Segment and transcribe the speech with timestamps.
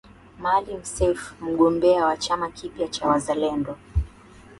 [0.39, 3.77] Maalim Seif mgombea wa chama kipya cha Wazalendo